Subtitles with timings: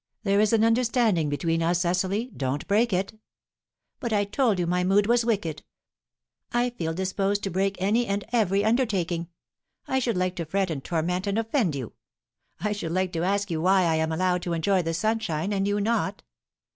[0.23, 2.31] "There is an understanding between us, Cecily.
[2.35, 3.19] Don't break it."
[3.99, 5.61] "But I told you my mood was wicked.
[6.51, 9.27] I feel disposed to break any and every undertaking.
[9.87, 11.93] I should like to fret and torment and offend you.
[12.59, 15.67] I should like to ask you why I am allowed to enjoy the sunshine, and
[15.67, 16.23] you not?